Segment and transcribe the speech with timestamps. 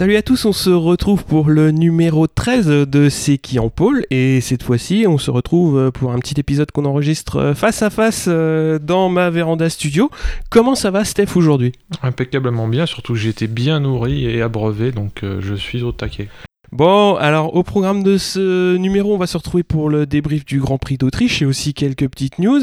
[0.00, 4.06] Salut à tous, on se retrouve pour le numéro 13 de C'est qui en pôle
[4.08, 8.24] et cette fois-ci on se retrouve pour un petit épisode qu'on enregistre face à face
[8.26, 10.10] euh, dans ma véranda studio.
[10.48, 11.72] Comment ça va Steph aujourd'hui?
[12.02, 16.28] Impeccablement bien, surtout j'ai été bien nourri et abreuvé donc euh, je suis au taquet.
[16.72, 20.60] Bon, alors au programme de ce numéro, on va se retrouver pour le débrief du
[20.60, 22.60] Grand Prix d'Autriche et aussi quelques petites news.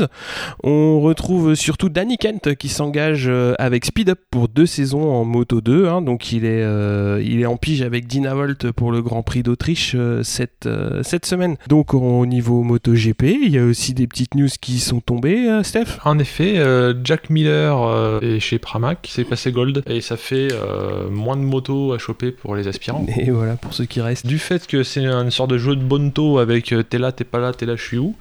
[0.63, 5.25] On retrouve surtout Danny Kent qui s'engage euh, avec Speed Up pour deux saisons en
[5.25, 5.87] Moto 2.
[5.87, 6.01] Hein.
[6.01, 9.43] donc il est, euh, il est en pige avec Dina Volt pour le Grand Prix
[9.43, 10.69] d'Autriche euh, cette,
[11.01, 11.57] cette semaine.
[11.67, 15.61] Donc au niveau Moto GP, il y a aussi des petites news qui sont tombées,
[15.63, 15.99] Steph?
[16.05, 16.63] En effet,
[17.03, 20.47] Jack Miller est chez Pramac, s'est passé Gold et ça fait
[21.11, 23.05] moins de motos à choper pour les aspirants.
[23.17, 24.25] Et voilà, pour ceux qui reste.
[24.25, 27.23] Du fait que c'est une sorte de jeu de bonto avec euh, t'es là, t'es
[27.23, 28.15] pas là, t'es là, je suis où,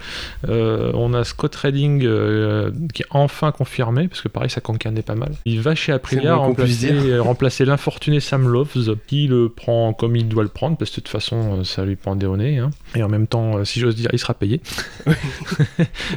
[0.49, 5.03] euh, on a Scott Redding euh, qui est enfin confirmé, parce que pareil, ça cancanait
[5.03, 5.33] pas mal.
[5.45, 10.43] Il va chez Aprilia remplacer, remplacer l'infortuné Sam Loves, qui le prend comme il doit
[10.43, 12.59] le prendre, parce que de toute façon, ça lui prend des nez.
[12.59, 12.71] Hein.
[12.95, 14.61] Et en même temps, si j'ose dire, il sera payé.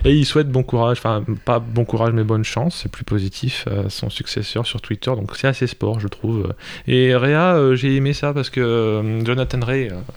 [0.06, 3.66] et il souhaite bon courage, enfin, pas bon courage, mais bonne chance, c'est plus positif,
[3.68, 5.12] à son successeur sur Twitter.
[5.12, 6.54] Donc c'est assez sport, je trouve.
[6.88, 9.49] Et Réa, j'ai aimé ça parce que Jonathan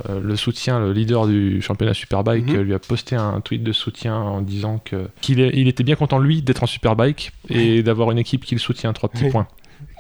[0.08, 2.60] euh, le soutien, le leader du championnat Superbike, mhm.
[2.60, 4.80] lui a posté un tweet de soutien en disant
[5.20, 8.60] qu'il il était bien content lui d'être en Superbike et d'avoir une équipe qui le
[8.60, 8.92] soutient.
[8.92, 9.46] Trois petits points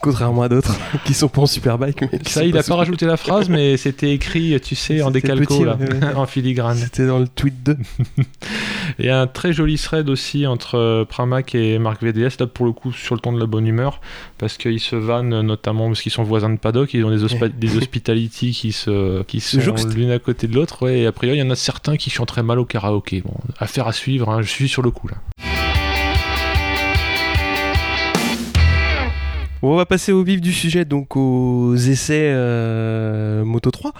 [0.02, 2.02] contrairement à d'autres qui sont pas en superbike.
[2.02, 5.64] Mais ça, il a pas rajouté la phrase, mais c'était écrit, tu sais, en décalco,
[5.64, 5.78] là,
[6.16, 6.76] en filigrane.
[6.76, 7.76] C'était dans le tweet 2.
[8.98, 12.46] Il y a un très joli thread aussi entre euh, Pramac et Marc VDS, là
[12.46, 14.00] pour le coup sur le ton de la bonne humeur,
[14.38, 17.76] parce qu'ils se vannent notamment parce qu'ils sont voisins de paddock, ils ont des, des
[17.76, 19.60] hospitality qui se qui sont
[19.94, 22.42] l'une à côté de l'autre, ouais, et après il y en a certains qui chanteraient
[22.42, 23.22] mal au karaoké.
[23.22, 25.16] Bon, affaire à suivre, hein, je suis sur le coup là.
[29.62, 33.92] On va passer au vif du sujet, donc aux essais euh, Moto 3.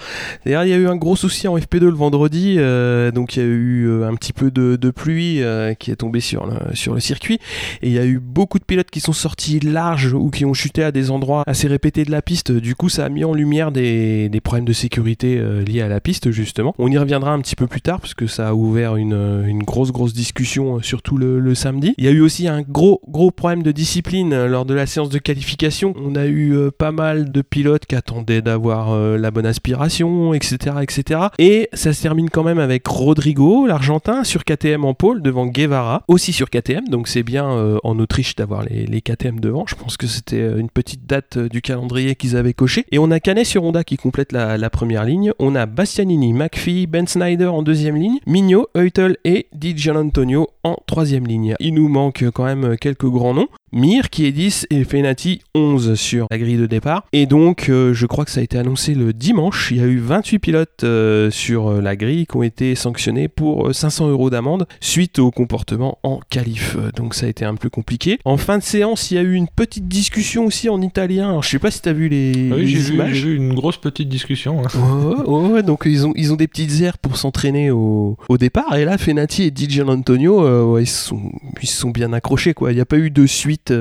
[0.44, 3.38] D'ailleurs, il y a eu un gros souci en FP2 le vendredi, euh, donc il
[3.40, 5.40] y a eu euh, un petit peu de, pluie
[5.78, 7.38] qui est tombée sur le, sur le circuit,
[7.80, 10.52] et il y a eu beaucoup de pilotes qui sont sortis larges ou qui ont
[10.52, 12.52] chuté à des endroits assez répétés de la piste.
[12.52, 16.30] Du coup, ça a mis en lumière des, problèmes de sécurité liés à la piste,
[16.30, 16.74] justement.
[16.78, 19.92] On y reviendra un petit peu plus tard, parce que ça a ouvert une, grosse,
[19.92, 21.94] grosse discussion, surtout le, le samedi.
[21.96, 25.08] Il y a eu aussi un gros, gros problème de discipline lors de la séance
[25.08, 25.51] de qualification
[25.96, 30.34] on a eu euh, pas mal de pilotes qui attendaient d'avoir euh, la bonne aspiration,
[30.34, 31.20] etc., etc.
[31.38, 36.04] Et ça se termine quand même avec Rodrigo, l'Argentin, sur KTM en pôle devant Guevara,
[36.08, 36.88] aussi sur KTM.
[36.88, 39.64] Donc c'est bien euh, en Autriche d'avoir les, KTM devant.
[39.66, 42.84] Je pense que c'était une petite date du calendrier qu'ils avaient coché.
[42.92, 45.32] Et on a Canet sur Honda qui complète la, première ligne.
[45.38, 50.76] On a Bastianini, McPhee, Ben Snyder en deuxième ligne, Mignot, Eutel et Di Antonio en
[50.86, 51.54] troisième ligne.
[51.60, 53.48] Il nous manque quand même quelques grands noms.
[53.72, 57.04] Mir qui est 10 et Fenati 11 sur la grille de départ.
[57.12, 59.70] Et donc, euh, je crois que ça a été annoncé le dimanche.
[59.70, 63.28] Il y a eu 28 pilotes euh, sur euh, la grille qui ont été sanctionnés
[63.28, 66.76] pour 500 euros d'amende suite au comportement en qualif.
[66.97, 68.19] Donc, ça a été un peu compliqué.
[68.25, 71.28] En fin de séance, il y a eu une petite discussion aussi en italien.
[71.28, 73.14] Alors, je sais pas si tu as vu les, oui, j'ai images.
[73.14, 74.62] J'ai vu une grosse petite discussion.
[74.62, 75.25] Hein.
[75.26, 78.75] Ouais, donc ils ont, ils ont des petites aires pour s'entraîner au, au, départ.
[78.76, 81.32] Et là, Fenati et Di Antonio, ils, sont,
[81.62, 82.54] ils sont bien accrochés.
[82.54, 82.72] Quoi.
[82.72, 83.72] Il n'y a pas eu de suite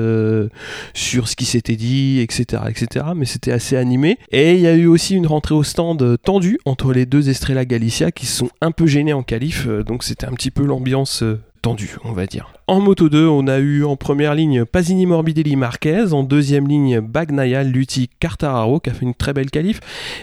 [0.94, 3.06] sur ce qui s'était dit, etc., etc.
[3.16, 4.18] Mais c'était assez animé.
[4.30, 7.64] Et il y a eu aussi une rentrée au stand tendue entre les deux Estrella
[7.64, 9.66] Galicia qui se sont un peu gênés en qualif.
[9.66, 12.52] Euh, donc c'était un petit peu l'ambiance euh, tendue, on va dire.
[12.66, 17.00] En moto 2, on a eu en première ligne Pasini Morbidelli Marquez, en deuxième ligne
[17.00, 19.80] Bagnaia Lutti Cartararo qui a fait une très belle qualif,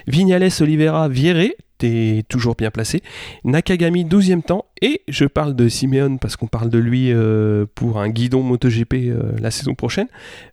[0.07, 1.55] Vignales Oliveira Vieré
[2.27, 3.01] toujours bien placé.
[3.43, 7.99] Nakagami 12e temps et je parle de Simeone parce qu'on parle de lui euh, pour
[7.99, 10.07] un guidon MotoGP euh, la saison prochaine,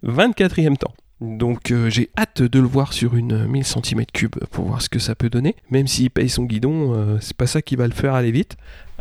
[0.05, 0.95] 24e temps.
[1.21, 4.99] Donc euh, j'ai hâte de le voir sur une 1000 cm3 pour voir ce que
[4.99, 5.57] ça peut donner.
[5.71, 8.57] Même s'il paye son guidon, c'est pas ça qui va le faire aller vite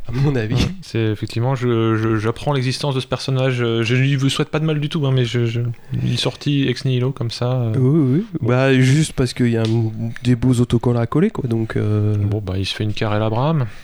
[0.07, 0.67] à mon avis.
[0.81, 3.55] C'est effectivement, j'apprends l'existence de ce personnage.
[3.57, 5.61] Je ne lui souhaite pas de mal du tout, hein, mais je,
[6.03, 7.53] il est sorti ex nihilo comme ça.
[7.53, 7.73] Euh.
[7.77, 8.25] Oui, oui.
[8.47, 9.63] Bah, juste parce qu'il y a
[10.23, 11.47] des beaux autocollants à coller, quoi.
[11.49, 12.15] Donc, euh.
[12.17, 13.65] Bon, bah, il se fait une carrelle Abraham.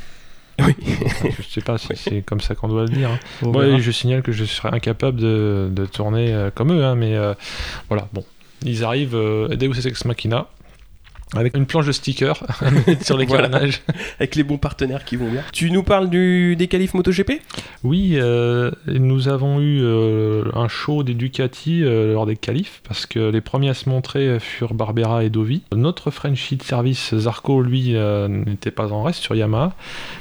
[0.60, 0.76] Oui.
[1.40, 3.10] je sais pas si c'est comme ça qu'on doit le dire.
[3.10, 3.78] Hein.
[3.80, 7.18] je signale que je serais incapable de, de tourner euh, comme eux, hein, mais
[7.90, 8.24] voilà, bon.
[8.64, 9.18] Ils arrivent,
[9.58, 10.50] Deus Ex Machina,
[11.36, 12.44] avec une planche de stickers
[13.02, 13.82] sur les carnages.
[14.20, 15.44] Avec les bons partenaires qui vont bien.
[15.54, 17.42] Tu nous parles du, des qualifs MotoGP?
[17.84, 23.06] Oui, euh, nous avons eu euh, un show des Ducati euh, lors des qualifs, parce
[23.06, 25.64] que les premiers à se montrer furent Barbera et Dovi.
[25.76, 27.96] Notre Frenchie de service, Zarco, lui,
[28.30, 29.74] n'était pas en reste sur Yamaha,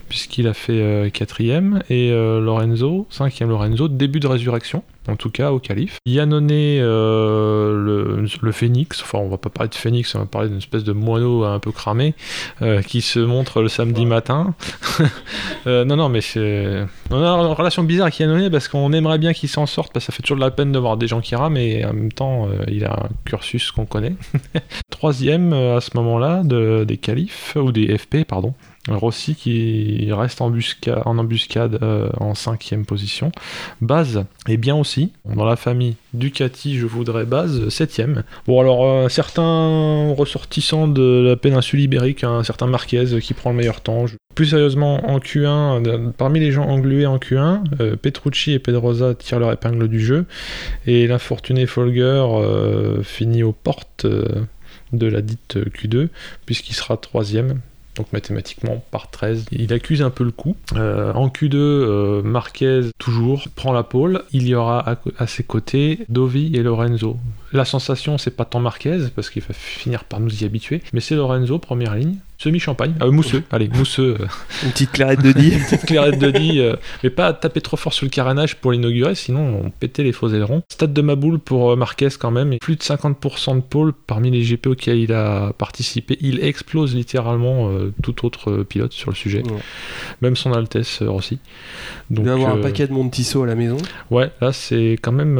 [0.09, 4.83] puisqu'il a fait quatrième, et Lorenzo, cinquième Lorenzo, début de résurrection.
[5.09, 5.99] En tout cas au calife.
[6.07, 10.59] Yannone, le, le, phénix, enfin on va pas parler de phénix, on va parler d'une
[10.59, 12.15] espèce de moineau un peu cramé
[12.87, 14.55] qui se montre le samedi matin.
[15.67, 16.85] non, non, mais c'est.
[17.11, 20.07] On a une relation bizarre avec Yannone parce qu'on aimerait bien qu'il s'en sorte, parce
[20.07, 21.93] que ça fait toujours de la peine de voir des gens qui rament, et en
[21.93, 24.15] même temps, il a un cursus qu'on connaît.
[24.91, 28.55] Troisième à ce moment-là de, des qualifs, ou des FP, pardon.
[28.97, 30.53] Rossi qui reste en,
[31.19, 33.33] embuscade euh, en cinquième position.
[33.81, 35.13] Base est bien aussi.
[35.25, 38.25] Dans la famille Ducati, je voudrais Base septième.
[38.47, 43.57] Bon alors euh, certains ressortissants de la péninsule ibérique, un certain Marquez qui prend le
[43.57, 44.07] meilleur temps.
[44.35, 49.41] Plus sérieusement, en Q1, euh, parmi les gens englués en Q1, Petrucci et Pedrosa tirent
[49.41, 50.27] leur épingle du jeu.
[50.87, 52.25] Et l'infortuné Folger
[53.03, 56.09] finit aux portes de la dite Q2,
[56.47, 57.61] puisqu'il sera troisième
[58.13, 59.47] mathématiquement par 13.
[59.53, 60.57] Il accuse un peu le coup.
[60.77, 64.23] Euh, en Q2, euh, Marquez toujours prend la pole.
[64.33, 67.17] Il y aura à, ses côtés Dovi et Lorenzo.
[67.53, 71.01] La sensation, c'est pas tant Marquez, parce qu'il va finir par nous y habituer, mais
[71.01, 74.17] c'est Lorenzo, première ligne semi-champagne, euh, mousseux, allez, mousseux.
[74.19, 74.27] Euh.
[74.65, 75.53] Une petite clarette de Die.
[75.53, 78.73] Une petite clarette de Die, euh, mais pas taper trop fort sur le carénage pour
[78.73, 80.63] l'inaugurer, sinon on pétait les faux ailerons.
[80.71, 84.43] Stade de Maboul pour Marquez quand même, et plus de 50% de pôle parmi les
[84.43, 86.17] GP auxquels il a participé.
[86.23, 87.71] Il explose littéralement
[88.03, 89.43] tout autre pilote sur le sujet,
[90.23, 91.39] même son Altesse Rossi.
[92.09, 93.77] Donc, il doit avoir un paquet de Montiso à la maison.
[94.11, 95.35] Ouais, là c'est quand même...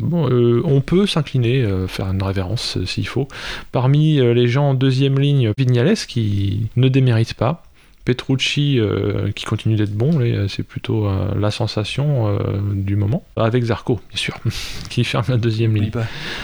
[0.00, 3.28] bon, on peut s'incliner, faire une révérence s'il faut.
[3.70, 7.62] Parmi les gens en deuxième ligne, Vignales, qui ne démérite pas.
[8.04, 10.18] Petrucci euh, qui continue d'être bon,
[10.48, 13.22] c'est plutôt euh, la sensation euh, du moment.
[13.36, 14.34] Avec Zarco, bien sûr,
[14.88, 15.90] qui ferme la deuxième ligne.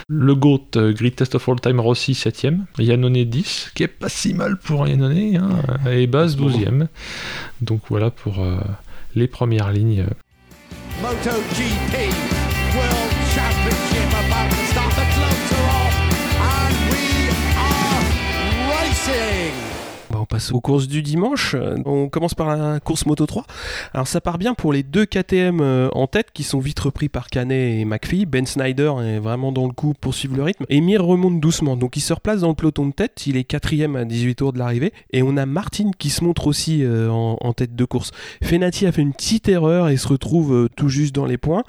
[0.06, 2.64] Le GOAT, Greatest of All Time Rossi, 7ème.
[2.78, 6.88] Yannone 10, qui est pas si mal pour Yannone, hein, et Baz 12ème.
[7.62, 8.44] Donc voilà pour
[9.14, 10.04] les premières lignes.
[11.00, 11.94] MotoGP
[12.76, 14.83] World Championship about to start
[20.34, 21.54] passe aux courses du dimanche.
[21.84, 23.44] On commence par la course Moto 3.
[23.92, 27.08] Alors ça part bien pour les deux KTM euh, en tête qui sont vite repris
[27.08, 28.26] par Canet et McPhee.
[28.26, 30.64] Ben Snyder est vraiment dans le coup pour suivre le rythme.
[30.70, 31.76] Et Mir remonte doucement.
[31.76, 33.28] Donc il se replace dans le peloton de tête.
[33.28, 34.92] Il est quatrième à 18 tours de l'arrivée.
[35.12, 38.10] Et on a Martin qui se montre aussi euh, en, tête de course.
[38.42, 41.62] Fenati a fait une petite erreur et se retrouve euh, tout juste dans les points.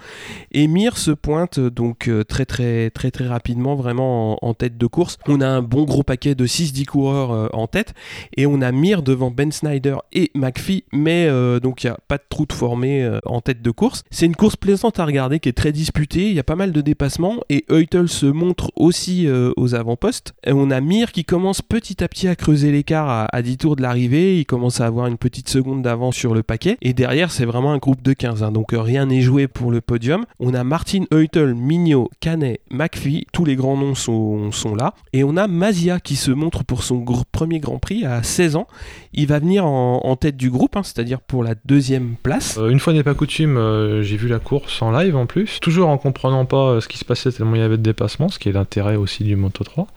[0.51, 5.19] Et Mir se pointe donc très très très très rapidement vraiment en, tête de course.
[5.27, 7.93] On a un bon gros paquet de 6-10 coureurs en tête
[8.35, 11.97] et on a Mir devant Ben Snyder et McPhee, mais euh, donc il n'y a
[12.07, 14.03] pas de trou de formé euh, en tête de course.
[14.11, 16.71] C'est une course plaisante à regarder qui est très disputée, il y a pas mal
[16.71, 20.33] de dépassements et Eutel se montre aussi euh, aux avant-postes.
[20.47, 23.81] On a Mir qui commence petit à petit à creuser l'écart à, 10 tours de
[23.81, 27.45] l'arrivée, il commence à avoir une petite seconde d'avance sur le paquet et derrière c'est
[27.45, 28.51] vraiment un groupe de 15, hein.
[28.51, 30.25] donc rien n'est joué pour le podium.
[30.39, 35.23] On a Martin Eutel, Mignot, Canet, McPhee, tous les grands noms sont, sont là et
[35.23, 38.67] on a Mazia qui se montre pour son premier Grand Prix à 16 ans.
[39.13, 42.57] Il va venir en, tête du groupe, hein, c'est-à-dire pour la deuxième place.
[42.57, 45.59] Euh, une fois n'est pas coutume, euh, j'ai vu la course en live en plus,
[45.61, 48.27] toujours en comprenant pas euh, ce qui se passait tellement il y avait de dépassement,
[48.27, 49.87] ce qui est l'intérêt aussi du Moto 3.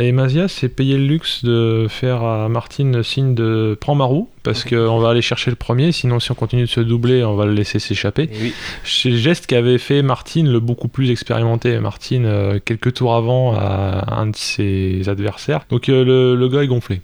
[0.00, 4.28] et Mazia s'est payé le luxe de faire à Martine signe de prends ma roue,
[4.42, 7.36] parce qu'on va aller chercher le premier, sinon si on continue de se doubler, on
[7.36, 8.28] va le laisser s'échapper.
[8.84, 14.14] C'est le geste qu'avait fait Martine, le beaucoup plus expérimenté Martine, quelques tours avant à
[14.14, 15.64] un de ses adversaires.
[15.70, 17.00] Donc le, le gars est gonflé.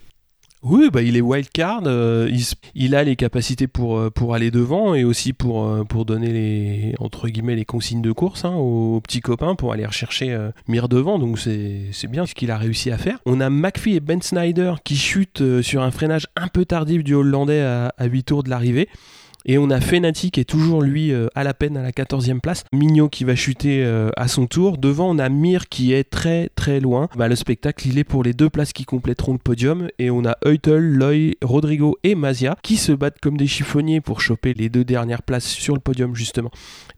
[0.65, 2.29] Oui, bah, il est wildcard, euh,
[2.75, 6.33] il, a les capacités pour, euh, pour aller devant et aussi pour, euh, pour donner
[6.33, 10.37] les, entre guillemets, les consignes de course hein, aux, petits copains pour aller rechercher
[10.67, 13.19] Mire devant, donc c'est bien ce qu'il a réussi à faire.
[13.25, 17.15] On a McPhee et Ben Snyder qui chutent sur un freinage un peu tardif du
[17.15, 18.88] Hollandais à, à 8 tours de l'arrivée.
[19.50, 22.40] Et on a Fenati qui est toujours lui euh, à la peine à la 14e
[22.40, 22.64] place.
[22.75, 24.76] Mignot qui va chuter euh, à son tour.
[24.76, 27.09] Devant, on a Mir qui est très très loin.
[27.17, 29.88] Bah, le spectacle, il est pour les deux places qui compléteront le podium.
[29.99, 34.21] Et on a Eutel, Loy, Rodrigo et Mazia qui se battent comme des chiffonniers pour
[34.21, 36.50] choper les deux dernières places sur le podium justement.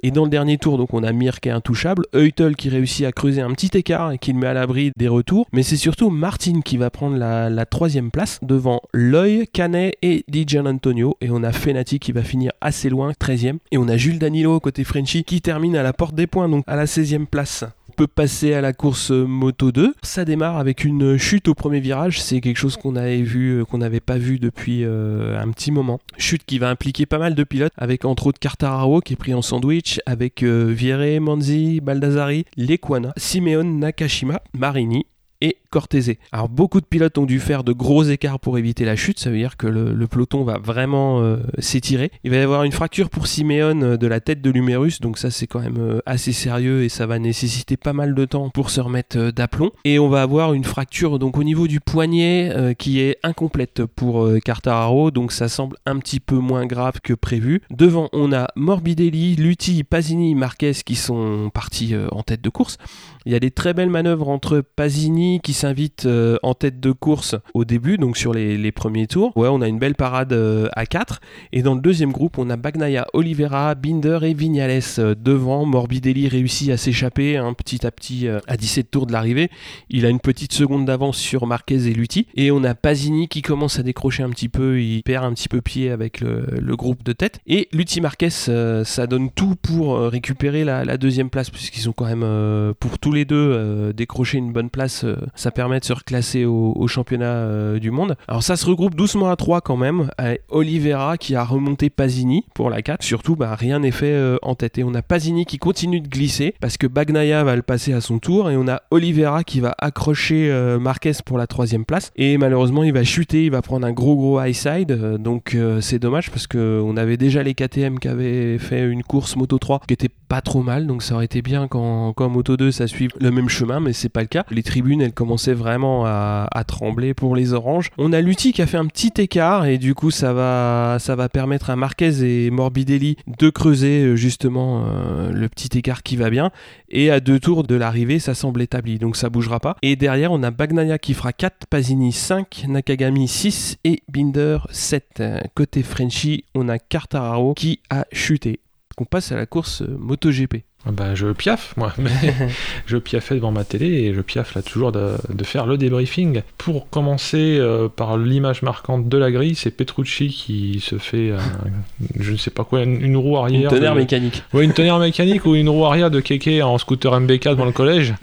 [0.02, 3.06] Et dans le dernier tour, donc on a Mir qui est intouchable, Eutel qui réussit
[3.06, 5.46] à creuser un petit écart et qui le met à l'abri des retours.
[5.52, 10.66] Mais c'est surtout Martin qui va prendre la, troisième place devant Loy, Canet et Dijan
[10.66, 11.16] Antonio.
[11.20, 13.58] Et on a Fenati qui va finir assez loin, 13e.
[13.70, 16.64] Et on a Jules Danilo côté Frenchy qui termine à la porte des points, donc
[16.66, 19.94] à la 16e place On peut passer à la course moto 2.
[20.02, 22.22] Ça démarre avec une chute au premier virage.
[22.22, 25.70] C'est quelque chose qu'on avait vu, euh, qu'on n'avait pas vu depuis euh, un petit
[25.70, 26.00] moment.
[26.16, 29.34] Chute qui va impliquer pas mal de pilotes, avec entre autres Cartararo qui est pris
[29.34, 35.06] en sandwich, avec euh, Manzi, Baldassari, Lequana, Simeone Nakashima, Marini
[35.40, 36.16] et Cortese.
[36.32, 39.30] Alors beaucoup de pilotes ont dû faire de gros écarts pour éviter la chute, ça
[39.30, 42.10] veut dire que le, peloton va vraiment euh, s'étirer.
[42.24, 45.18] Il va y avoir une fracture pour Simeone euh, de la tête de l'humérus, donc
[45.18, 48.50] ça c'est quand même euh, assez sérieux et ça va nécessiter pas mal de temps
[48.50, 49.70] pour se remettre d'aplomb.
[49.84, 54.28] Et on va avoir une fracture donc au niveau du poignet qui est incomplète pour
[54.44, 57.62] Cartararo, donc ça semble un petit peu moins grave que prévu.
[57.70, 62.78] Devant on a Morbidelli, Lutti, Pasini, Marquez qui sont partis en tête de course.
[63.26, 66.92] Il y a des très belles manœuvres entre Pasini qui s'invite euh, en tête de
[66.92, 69.36] course au début, donc sur les, premiers tours.
[69.36, 71.20] Ouais, on a une belle parade euh, à 4.
[71.52, 75.66] Et dans le deuxième groupe, on a Bagnaia, Oliveira, Binder et Vignales euh, devant.
[75.66, 79.50] Morbidelli réussit à s'échapper hein, petit à petit à 17 tours de l'arrivée.
[79.88, 82.26] Il a une petite seconde d'avance sur Marquez et Lutti.
[82.34, 84.80] Et on a Pasini qui commence à décrocher un petit peu.
[84.80, 87.40] Il perd un petit peu pied avec le, groupe de tête.
[87.46, 92.74] Et Lutti Marquez, ça donne tout pour récupérer la, deuxième place, puisqu'ils sont quand même
[92.80, 95.04] pour tous les deux décrocher une bonne place.
[95.34, 98.16] Ça permet de se reclasser au, championnat euh, du monde.
[98.26, 100.10] Alors ça se regroupe doucement à 3 quand même.
[100.48, 103.02] Oliveira qui a remonté Pasini pour la 4.
[103.02, 104.78] Surtout, bah, rien n'est fait euh, en tête.
[104.78, 108.00] Et on a Pasini qui continue de glisser parce que Bagnaia va le passer à
[108.00, 108.50] son tour.
[108.50, 112.10] Et on a Oliveira qui va accrocher euh, Marquez pour la troisième place.
[112.16, 114.92] Et malheureusement, il va chuter, il va prendre un gros gros high side.
[115.18, 119.58] donc c'est dommage parce qu'on avait déjà les KTM qui avaient fait une course Moto
[119.58, 120.86] 3 qui était pas trop mal.
[120.86, 123.92] Donc ça aurait été bien quand, quand Moto 2 ça suive le même chemin, mais
[123.92, 124.44] c'est pas le cas.
[124.50, 127.88] Les tribunes elles commencent vraiment à, trembler pour les oranges.
[127.98, 131.16] On a Lutti qui a fait un petit écart et du coup ça va, ça
[131.16, 136.16] va permettre à Marquez et Morbidelli de creuser euh, justement euh, le petit écart qui
[136.16, 136.50] va bien.
[136.88, 139.76] Et à deux tours de l'arrivée, ça semble établi, donc ça bougera pas.
[139.82, 145.22] Et derrière, on a Bagnaia qui fera 4, Pasini 5, Nakagami 6 et Binder 7.
[145.54, 148.60] Côté Frenchy, on a Cartararo qui a chuté.
[148.98, 150.64] On passe à la course euh, MotoGP.
[150.86, 151.92] Ah bah, je piaffe, moi.
[151.98, 152.10] Mais
[152.86, 156.42] je piaffais devant ma télé et je piaffe là toujours de, faire le débriefing.
[156.58, 161.32] Pour commencer euh, par l'image marquante de la grille, c'est Petrucci qui se fait,
[162.18, 163.70] je ne sais pas quoi, une, roue arrière.
[163.70, 164.42] Une tonnerre mécanique.
[164.52, 167.72] Oui, une tonnerre mécanique ou une roue arrière de Keke en scooter MB4 dans le
[167.72, 168.14] collège.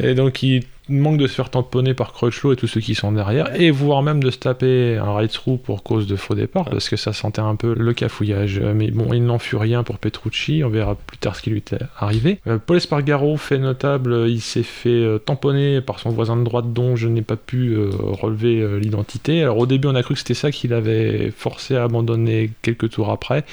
[0.00, 3.12] Et donc il manque de se faire tamponner par Crutchlow et tous ceux qui sont
[3.12, 6.88] derrière, et voire même de se taper un ride-through pour cause de faux départ, parce
[6.88, 8.60] que ça sentait un peu le cafouillage.
[8.60, 11.58] Mais bon, il n'en fut rien pour Petrucci, on verra plus tard ce qui lui
[11.58, 12.40] était arrivé.
[12.46, 16.72] Euh, Paul Espargaro, fait notable, il s'est fait euh, tamponner par son voisin de droite
[16.72, 19.42] dont je n'ai pas pu euh, relever l'identité.
[19.42, 22.90] Alors au début, on a cru que c'était ça qui l'avait forcé à abandonner quelques
[22.90, 23.44] tours après,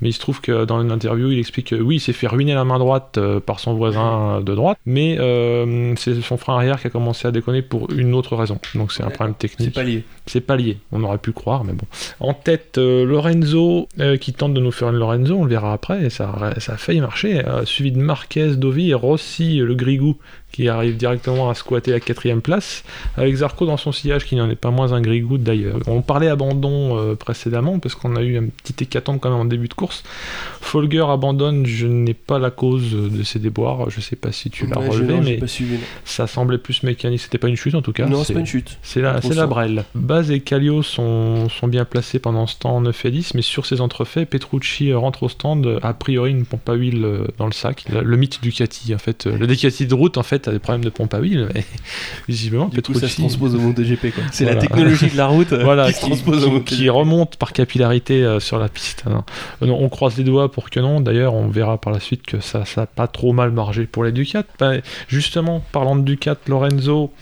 [0.00, 2.26] mais il se trouve que dans une interview, il explique que oui, il s'est fait
[2.26, 5.18] ruiner la main droite par son voisin de droite, mais
[5.96, 8.58] c'est son frein arrière qui a commencé à déconner pour une autre raison.
[8.74, 9.70] Donc c'est un problème technique.
[9.74, 10.04] C'est pas lié.
[10.26, 10.78] C'est pas lié.
[10.92, 11.86] On aurait pu croire, mais bon.
[12.20, 15.72] En tête, euh, Lorenzo euh, qui tente de nous faire une Lorenzo, on le verra
[15.72, 17.46] après, et ça, ça a failli marcher.
[17.46, 20.16] Euh, suivi de Marquez, Dovi et Rossi, le Grigou,
[20.52, 22.84] qui arrive directement à squatter la quatrième place,
[23.16, 25.78] avec Zarco dans son sillage qui n'en est pas moins un grigou d'ailleurs.
[25.86, 29.44] On parlait abandon euh, précédemment, parce qu'on a eu un petit hécatombe quand même en
[29.44, 30.02] début de course.
[30.60, 34.66] Folger abandonne, je n'ai pas la cause de ses déboires, je sais pas si tu
[34.66, 35.40] l'as relevé, mais
[36.04, 38.06] ça semblait plus mécanique, c'était pas une chute en tout cas.
[38.06, 38.78] Non, c'est pas une chute.
[38.82, 39.84] C'est la, la brelle.
[39.94, 43.66] Baz et Callio sont, sont bien placés pendant ce temps 9 et 10, mais sur
[43.66, 47.52] ces entrefaits, Petrucci rentre au stand, a priori une pompe à huile euh, dans le
[47.52, 47.84] sac.
[47.90, 50.90] Le, mythe du Ducati, en fait, le Ducati de route, en fait, des problèmes de
[50.90, 51.64] pompe à huile, mais
[52.28, 54.14] visiblement, du coup, ça se transpose au MotoGP.
[54.32, 56.10] C'est la technologie de la route euh, voilà, qui,
[56.64, 59.04] qui, remonte par capillarité euh, sur la piste.
[59.06, 61.00] Euh, on croise les doigts pour que non.
[61.00, 64.12] D'ailleurs, on verra par la suite que ça n'a pas trop mal margé pour les
[64.12, 64.44] Ducat.
[64.58, 67.12] Ben, justement, parlant de Ducat, Lorenzo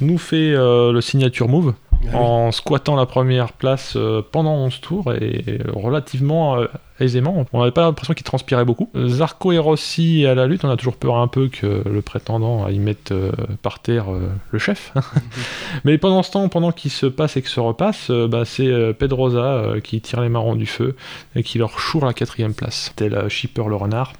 [0.00, 1.74] nous fait le signature move.
[2.12, 3.94] Ah en squattant la première place
[4.32, 6.56] pendant 11 tours et relativement
[7.00, 7.46] aisément.
[7.52, 8.90] On n'avait pas l'impression qu'il transpirait beaucoup.
[9.06, 12.68] Zarco et Rossi à la lutte, on a toujours peur un peu que le prétendant
[12.68, 14.92] y mette euh, par terre euh, le chef.
[15.84, 18.70] Mais pendant ce temps, pendant qu'il se passe et que se repasse, euh, bah, c'est
[18.94, 20.96] Pedrosa qui tire les marrons du feu
[21.34, 22.92] et qui leur choure la quatrième place.
[22.96, 24.12] Tel Shipper le renard.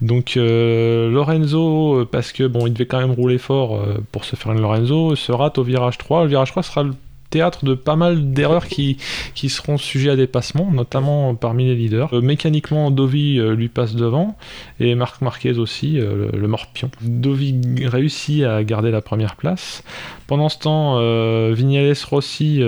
[0.00, 3.82] Donc Lorenzo, parce que bon, il devait quand même rouler fort
[4.12, 6.24] pour se faire une Lorenzo, se rate au virage 3.
[6.24, 6.92] Le virage 3 sera le
[7.30, 8.98] théâtre de pas mal d'erreurs qui,
[9.48, 12.14] seront sujets à dépassement, notamment parmi les leaders.
[12.14, 14.36] Euh, mécaniquement, Dovi euh, lui passe devant
[14.80, 16.90] et Marc Marquez aussi, euh, le, morpion.
[17.00, 19.82] Dovi réussit à garder la première place.
[20.26, 22.62] Pendant ce temps, Vignales Rossi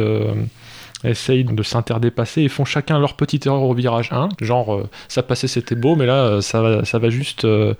[1.04, 4.30] essayent de s'interdépasser et font chacun leur petite erreur au virage 1.
[4.40, 7.74] Genre, euh, ça passait, c'était beau, mais là, euh, ça va, ça va juste, euh,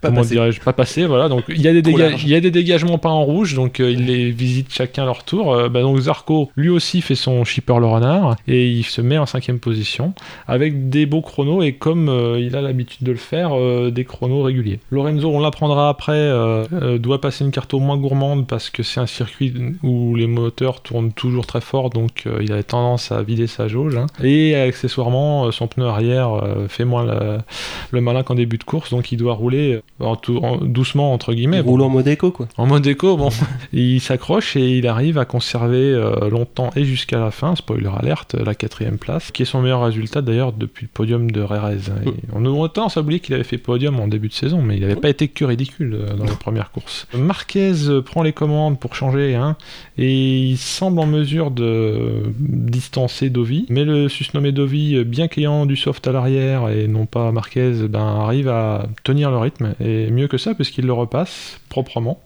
[0.00, 0.34] Pas comment passer.
[0.34, 1.06] dirais-je, pas passer.
[1.06, 3.90] Voilà, donc il y, a des y a des dégagements pas en rouge, donc euh,
[3.90, 5.68] ils les visitent chacun leur tour.
[5.70, 9.26] Bah, donc Zarco, lui aussi, fait son shipper le renard et il se met en
[9.26, 10.14] cinquième position
[10.46, 13.52] avec des beaux chronos et comme il a l'habitude de le faire,
[13.90, 14.80] des chronos réguliers.
[14.90, 16.30] Lorenzo, on l'apprendra après,
[16.98, 19.52] doit passer une carte au moins gourmande parce que c'est un circuit
[19.82, 23.96] où les moteurs tournent toujours très fort, donc il a tendance à vider sa jauge.
[23.96, 24.06] hein.
[24.22, 27.38] Et accessoirement, euh, son pneu arrière euh, fait moins le,
[27.90, 31.32] le malin qu'en début de course, donc il doit rouler en tout- en- doucement entre
[31.34, 31.58] guillemets.
[31.58, 32.48] Il Bon, roule en mode éco, quoi.
[32.56, 33.28] en mode éco, bon,
[33.72, 38.34] il s'accroche et il arrive à conserver euh, longtemps et jusqu'à la fin, spoiler alerte,
[38.34, 41.76] la quatrième place, qui est son meilleur résultat d'ailleurs depuis le podium de Rerez.
[42.06, 44.76] Et on a tendance à oublier qu'il avait fait podium en début de saison, mais
[44.76, 47.06] il n'avait pas été que ridicule euh, dans les premières courses.
[47.14, 49.56] Marquez euh, prend les commandes pour changer, hein,
[49.98, 55.76] et il semble en mesure de distancer Dovi, mais le susnommé Dovi, bien qu'ayant du
[55.76, 60.28] soft à l'arrière et non pas Marquez, ben, arrive à tenir le rythme, et mieux
[60.28, 62.22] que ça, puisqu'il le repasse proprement.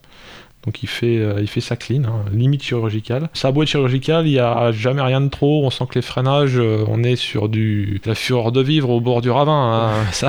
[0.67, 3.29] Donc il fait, euh, il fait sa clean, hein, limite chirurgicale.
[3.33, 5.65] Ça a beau être chirurgical, il n'y a jamais rien de trop.
[5.65, 9.01] On sent que les freinages, euh, on est sur du la fureur de vivre au
[9.01, 9.53] bord du ravin.
[9.93, 10.29] hein, ça,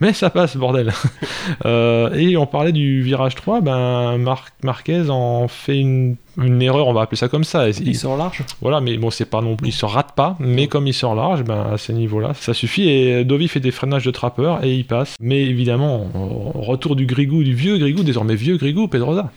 [0.00, 0.92] mais ça passe, bordel.
[1.66, 6.86] Euh, et on parlait du virage 3, ben Mar- Marquez en fait une, une erreur,
[6.86, 7.68] on va appeler ça comme ça.
[7.68, 8.42] Il sort large.
[8.60, 11.14] voilà, mais bon, c'est pas non plus, il se rate pas, mais comme il sort
[11.16, 12.88] large, ben à ces niveaux-là, ça suffit.
[12.88, 15.16] Et Dovi fait des freinages de trappeur et il passe.
[15.20, 16.06] Mais évidemment,
[16.54, 19.30] retour du Grigou, du vieux Grigou, désormais vieux Grigou, Pedrosa,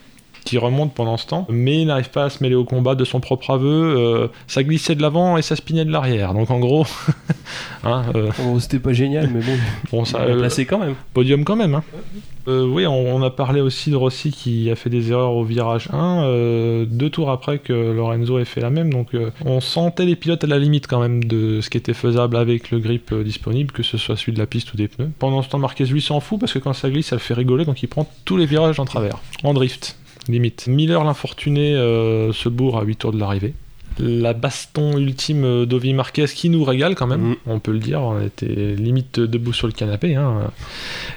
[0.46, 3.20] qui remonte pendant ce temps, mais n'arrive pas à se mêler au combat de son
[3.20, 3.96] propre aveu.
[3.98, 6.34] euh, ça glissait de l'avant et ça spinait de l'arrière.
[6.34, 6.86] Donc en gros,
[7.84, 9.58] hein, euh, Bon, c'était pas génial, mais bon,
[9.92, 10.94] bon, ça, a euh, placé quand même.
[11.14, 11.76] Podium quand même.
[11.76, 11.84] Hein.
[12.48, 15.90] Oui, on, on a parlé aussi de Rossi qui a fait des erreurs au virage
[15.92, 18.94] 1, euh, deux tours après que Lorenzo ait fait la même.
[18.94, 22.38] Donc on sentait les pilotes à la limite quand même de ce qui était faisable
[22.38, 25.10] avec le grip disponible, que ce soit celui de la piste ou des pneus.
[25.18, 27.34] Pendant ce temps, Marquez lui s'en fout parce que quand ça glisse, ça le fait
[27.34, 29.98] rigoler, donc il prend tous les virages en travers, en drift.
[30.28, 30.68] Limite.
[30.68, 33.54] Miller, l'infortuné, euh, se bourre à 8 tours de l'arrivée.
[33.98, 37.36] La baston ultime d'Ovi Marquez qui nous régale quand même, Mhm.
[37.48, 38.02] on peut le dire.
[38.02, 40.16] On était limite debout sur le canapé.
[40.16, 40.52] hein.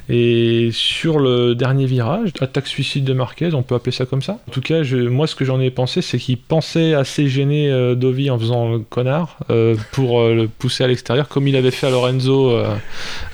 [0.09, 4.39] Et sur le dernier virage, attaque suicide de Marquez, on peut appeler ça comme ça.
[4.49, 7.69] En tout cas, je- moi, ce que j'en ai pensé, c'est qu'il pensait assez gêner
[7.69, 11.57] euh, Dovi en faisant le connard euh, pour euh, le pousser à l'extérieur, comme il
[11.57, 12.55] avait fait à Lorenzo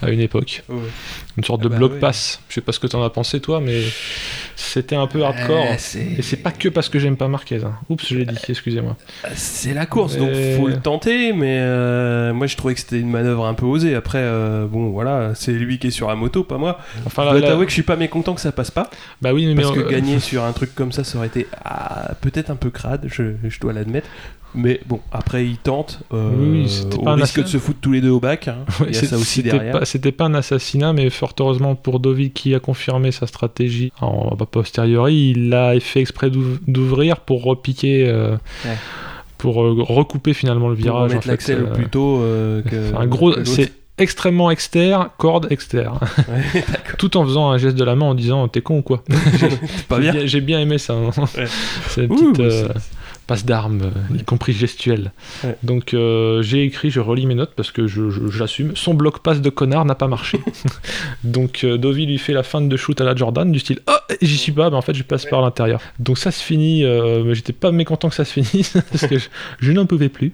[0.01, 0.63] à une époque.
[1.37, 1.99] Une sorte Ah de bah bloc ouais.
[1.99, 2.41] pass.
[2.49, 3.83] Je sais pas ce que t'en as pensé, toi, mais
[4.57, 5.67] c'était un peu hardcore.
[5.79, 7.63] C'est- Et c'est pas que parce que j'aime pas Marquez.
[7.65, 7.75] hein.
[7.89, 8.97] Oups, je l'ai dit, excusez-moi.
[9.35, 13.11] C'est la course, donc faut le tenter, mais euh, moi je trouvais que c'était une
[13.11, 13.95] manœuvre un peu osée.
[13.95, 16.79] Après, euh, bon voilà, c'est lui qui est sur la moto, pas moi.
[17.07, 18.91] Enfin, Je dois t'avouer que je suis pas mécontent que ça passe pas,
[19.23, 21.47] bah oui, mais parce que euh, gagner sur un truc comme ça, ça aurait été
[21.65, 24.09] ah, peut-être un peu crade, je, je dois l'admettre.
[24.55, 27.59] Mais bon, après il tente, euh, Oui, oui, c'était au pas un risque de se
[27.59, 28.49] foutre tous les deux au bac.
[28.49, 28.59] hein.
[28.81, 29.81] Ouais, il y a ça aussi c'était derrière.
[29.81, 33.93] pas- C'était pas un assassinat, mais fort heureusement pour Dovi qui a confirmé sa stratégie
[34.01, 38.77] en a posteriori, il a fait exprès d'ouv- d'ouvrir pour repiquer, euh, Ouais.
[39.39, 41.11] pour euh, recouper finalement le Pour virage.
[41.11, 42.97] remettre en fait, euh, plus tôt euh, que.
[42.97, 46.65] un gros, c'est extrêmement externe, corde externe, Ouais,
[46.99, 49.03] tout en faisant un geste de la main en disant t'es con ou quoi?
[49.39, 50.27] C'est pas J'ai bien.
[50.27, 50.95] J'ai bien aimé ça.
[50.95, 51.11] hein.
[51.37, 52.07] Ouais.
[52.09, 52.69] Ouh, petite bah, euh,
[53.27, 55.13] passe d'armes, euh, y compris gestuelle.
[55.43, 55.57] Ouais.
[55.63, 58.73] Donc euh, j'ai écrit, je relis mes notes parce que je- je- j'assume.
[58.77, 60.41] Son bloc passe de connard n'a pas marché.
[61.25, 63.93] Donc euh, Dovi lui fait la fin de shoot à la Jordan du style Oh,
[64.23, 65.81] j'y suis pas, mais en fait je passe par l'intérieur.
[65.99, 69.19] Donc ça se finit, euh, mais j'étais pas mécontent que ça se finisse parce que
[69.19, 69.29] je,
[69.61, 70.33] je n'en pouvais plus.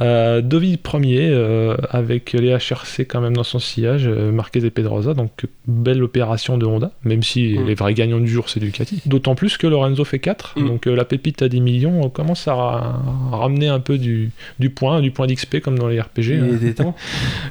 [0.00, 4.70] Euh, Dovi premier euh, avec les HRC quand même dans son sillage, euh, Marquez et
[4.70, 5.14] Pedrosa.
[5.14, 5.30] Donc
[5.66, 7.66] belle opération de Honda, même si Mm.
[7.66, 9.00] les vrais gagnants du jour c'est Ducati.
[9.06, 10.66] D'autant plus que Lorenzo fait 4, Mm.
[10.66, 13.00] donc euh, la pépite à 10 millions euh, commence à, ra-
[13.32, 16.18] à ramener un peu du, du point, du point d'XP comme dans les RPG.
[16.18, 16.72] Il hein.
[16.76, 16.94] temps.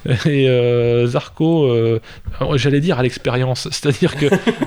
[0.28, 0.48] Et
[1.06, 1.70] Zarco,
[2.56, 4.26] j'allais dire à l'expérience, c'est-à-dire que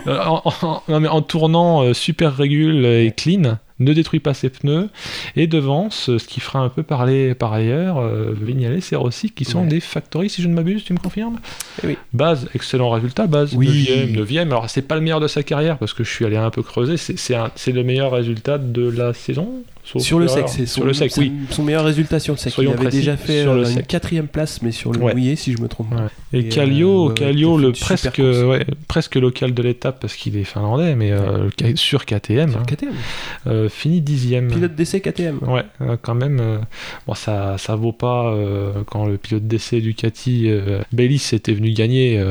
[0.10, 4.50] en, en- non, mais en tournant euh, super régule et clean, ne détruit pas ses
[4.50, 4.90] pneus
[5.36, 9.30] et devance, euh, ce qui fera un peu parler par ailleurs, euh, Vignales et Rossi
[9.30, 9.68] qui sont Ouais.
[9.68, 11.38] des factories si je ne m'abuse, tu me confirmes?
[11.82, 11.96] Eh oui.
[12.12, 13.68] Base, excellent résultat, base, Oui.
[13.88, 14.46] 9ème, 9ème.
[14.48, 16.62] Alors c'est pas le meilleur de sa carrière parce que je suis allé un peu
[16.62, 19.48] creuser, c'est le meilleur résultat de la saison?
[19.92, 21.32] Sauf Sur le sec, c'est sur le son- oui.
[21.50, 22.38] son meilleur résultat sur le.
[22.38, 25.12] Soyons il avait déjà fait sur le euh, une quatrième place, mais sur le Ouais.
[25.12, 25.90] mouillé, si je me trompe.
[25.92, 26.06] Ouais.
[26.32, 30.94] Et, Et, Kallio, euh, le presque, ouais, presque local de l'étape parce qu'il est finlandais,
[30.94, 32.64] mais euh, sur KTM, Sur hein,
[33.46, 34.48] euh, finit dixième.
[34.48, 35.38] Pilote d'essai KTM.
[35.46, 35.64] Ouais,
[36.02, 36.60] quand même.
[37.06, 38.34] bon, ça, ça vaut pas
[38.86, 40.50] quand le pilote d'essai Ducati,
[40.92, 42.22] Bayliss, était venu gagner,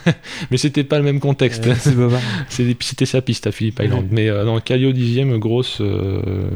[0.50, 1.66] mais c'était pas le même contexte.
[2.48, 4.06] C'était sa piste à Philippe Island.
[4.10, 6.48] Mais dans Kallio dixième, grosse, euh,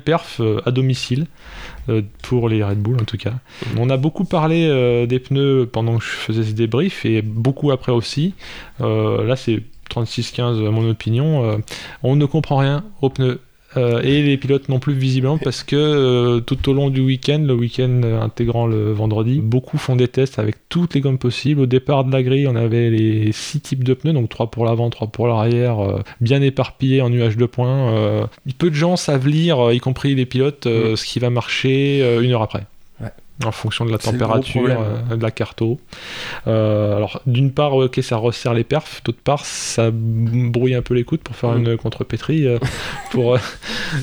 [0.00, 1.26] perf euh, à domicile.
[2.22, 3.34] pour les Red Bull en tout cas.
[3.78, 7.92] On a beaucoup parlé des pneus pendant que je faisais ce débrief et beaucoup après
[7.92, 8.34] aussi.
[8.80, 9.62] là, c'est
[9.94, 11.60] 36-15 à mon opinion.
[12.02, 13.40] on ne comprend rien aux pneus
[13.76, 17.38] euh, et les pilotes non plus visiblement parce que euh, tout au long du week-end,
[17.38, 21.60] le week-end intégrant le vendredi, beaucoup font des tests avec toutes les gommes possibles.
[21.62, 24.64] Au départ de la grille, on avait les six types de pneus, donc 3 pour
[24.64, 28.28] l'avant, 3 pour l'arrière, euh, bien éparpillés en nuage de points.
[28.58, 32.42] peu de gens savent lire, y compris les pilotes, ce qui va marcher une heure
[32.42, 32.64] après
[33.44, 35.78] en fonction de la température, euh, de la carto.
[36.46, 40.94] Euh, alors, d'une part, ok, ça resserre les perfs, d'autre part, ça brouille un peu
[40.94, 41.58] l'écoute pour faire mm.
[41.58, 42.46] une contrepétrie.
[42.46, 42.58] Euh,
[43.10, 43.38] pour,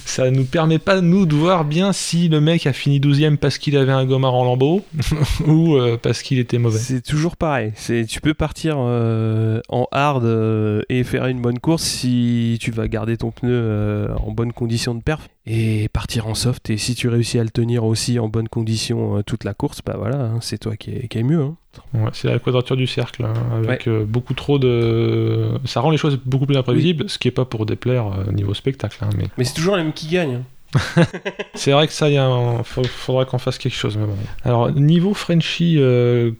[0.05, 3.57] ça nous permet pas, nous, de voir bien si le mec a fini 12ème parce
[3.57, 4.85] qu'il avait un gomard en lambeau
[5.47, 6.79] ou parce qu'il était mauvais.
[6.79, 7.73] C'est toujours pareil.
[8.07, 13.31] Tu peux partir en hard et faire une bonne course si tu vas garder ton
[13.31, 16.69] pneu en bonne condition de perf et partir en soft.
[16.69, 19.81] Et si tu réussis à le tenir aussi en bonne condition euh, toute la course,
[19.85, 21.41] bah voilà, hein, c'est toi qui est, qui mieux.
[21.41, 22.09] Hein.
[22.13, 25.51] c'est la quadrature du cercle, hein, avec euh, beaucoup trop de.
[25.65, 28.31] Ça rend les choses beaucoup plus imprévisibles, ce qui est pas pour déplaire au euh,
[28.31, 28.97] niveau spectacle.
[29.17, 30.43] mais mais c'est toujours les mêmes qui gagnent.
[31.53, 32.19] c'est vrai que ça, il
[32.63, 33.99] faudrait qu'on fasse quelque chose.
[34.43, 35.79] Alors, niveau Frenchy,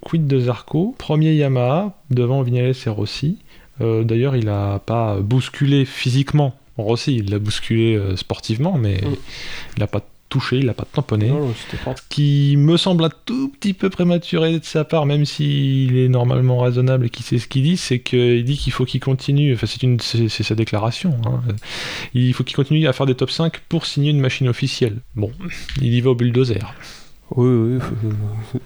[0.01, 0.95] quid de Zarco?
[0.97, 3.37] Premier Yamaha, devant Vignales et Rossi.
[3.79, 9.15] D'ailleurs, il a pas bousculé physiquement Rossi, il l'a bousculé euh, sportivement, mais mm.
[9.75, 11.31] il n'a pas touché, il n'a pas tamponné.
[11.95, 16.09] Ce qui me semble un tout petit peu prématuré de sa part, même s'il est
[16.09, 19.53] normalement raisonnable et qu'il sait ce qu'il dit, c'est qu'il dit qu'il faut qu'il continue,
[19.53, 21.41] enfin c'est, c'est, sa déclaration, hein.
[22.15, 24.97] il faut qu'il continue à faire des top 5 pour signer une machine officielle.
[25.15, 25.31] Bon,
[25.81, 26.73] il y va au bulldozer.
[27.35, 27.79] Oui,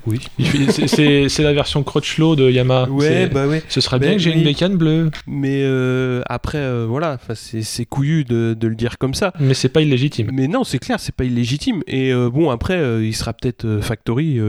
[0.06, 1.30] oui, oui.
[1.30, 2.90] C'est la version Crotchlow de Yamaha.
[2.90, 3.64] Ouais, bah ouais.
[3.70, 5.10] Ce serait bien que j'ai une bécane bleue.
[5.26, 9.32] Mais euh, après, euh, voilà, c'est couillu de, de, le dire comme ça.
[9.40, 10.30] Mais c'est pas illégitime.
[10.34, 11.82] Mais non, c'est clair, c'est pas illégitime.
[11.88, 14.40] Et euh, bon, après, il sera peut-être factory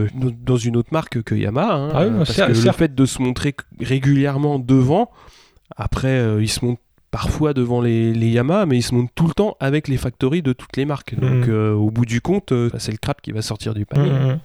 [0.45, 1.73] dans une autre marque que Yamaha.
[1.73, 5.11] Hein, ah oui, parce que le fait de se montrer régulièrement devant,
[5.75, 9.33] après, il se montre parfois devant les, les Yamaha, mais ils se montent tout le
[9.33, 11.15] temps avec les factories de toutes les marques.
[11.19, 11.49] Donc mm.
[11.49, 14.11] euh, au bout du compte, euh, c'est le crap qui va sortir du panier.
[14.11, 14.39] Mm, mm,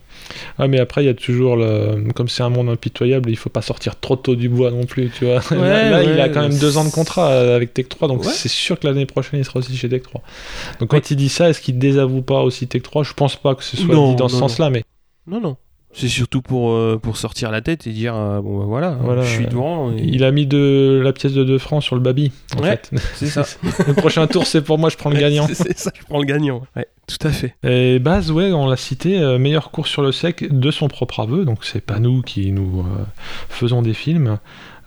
[0.59, 2.03] ah, mais après, il y a toujours le.
[2.15, 5.11] Comme c'est un monde impitoyable, il faut pas sortir trop tôt du bois non plus,
[5.11, 5.41] tu vois.
[5.51, 8.49] là, il a quand même deux ans de contrat euh, avec Tech 3, donc c'est
[8.49, 10.23] sûr que l'année prochaine, il sera aussi chez Tech 3.
[10.81, 13.55] Donc quand il dit ça, est-ce qu'il désavoue pas aussi Tech 3 Je pense pas
[13.55, 14.85] que ce soit dit dans ce sens-là, mais.
[15.27, 15.57] Non, non.
[15.95, 19.23] C'est surtout pour, euh, pour sortir la tête et dire euh, bon bah voilà, voilà,
[19.23, 19.93] je suis devant.
[19.93, 22.33] Il a mis de la pièce de 2 francs sur le baby.
[22.59, 22.91] En fait.
[23.15, 23.45] c'est ça.
[23.87, 25.47] le prochain tour, c'est pour moi, je prends le gagnant.
[25.53, 26.63] c'est ça, je prends le gagnant.
[26.75, 27.55] Ouais, tout à fait.
[27.63, 31.21] Et Baz, ouais, on l'a cité, euh, meilleure course sur le sec de son propre
[31.21, 31.45] aveu.
[31.45, 32.85] Donc c'est pas nous qui nous
[33.49, 34.39] faisons des films.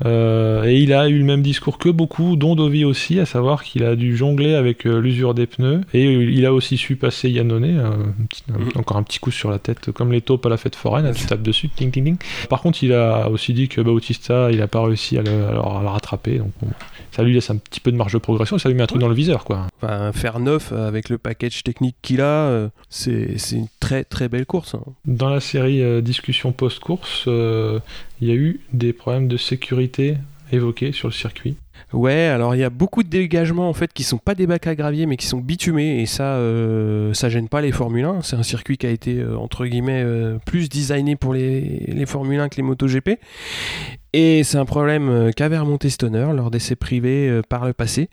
[0.05, 3.63] Euh, et il a eu le même discours que beaucoup, dont Dovi aussi, à savoir
[3.63, 5.81] qu'il a dû jongler avec euh, l'usure des pneus.
[5.93, 8.05] Et il a aussi su passer Yannone,
[8.47, 8.53] mm.
[8.75, 11.25] encore un petit coup sur la tête, comme les taupes à la fête foraine, tu
[11.25, 12.17] tapes dessus, ting, ting, ting.
[12.49, 16.37] Par contre, il a aussi dit que Bautista, il n'a pas réussi à le, rattraper.
[16.37, 16.51] Donc
[17.11, 19.01] ça lui laisse un petit peu de marge de progression, ça lui met un truc
[19.01, 19.43] dans le viseur.
[19.43, 19.67] quoi.
[19.81, 24.45] Enfin, faire neuf avec le package technique qu'il a, euh, c'est une très très belle
[24.45, 24.75] course.
[24.75, 24.83] Hein.
[25.05, 29.86] Dans la série discussion post-course, il y a eu des problèmes de sécurité
[30.51, 31.57] évoqués sur le circuit.
[31.93, 34.67] Ouais, alors il y a beaucoup de dégagements en fait qui sont pas des bacs
[34.67, 38.21] à gravier mais qui sont bitumés et ça euh, ça gêne pas les Formule 1.
[38.21, 42.05] C'est un circuit qui a été euh, entre guillemets euh, plus designé pour les, les
[42.05, 43.19] Formule 1 que les MotoGP
[44.13, 48.09] et c'est un problème qu'avait remonté Stoner lors d'essais privés par le passé.